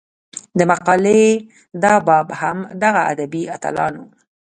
د 0.57 0.59
مقالې 0.71 1.23
دا 1.83 1.93
باب 2.07 2.27
هم 2.41 2.57
دغه 2.83 3.01
ادبي 3.11 3.43
اتلانو 3.55 4.03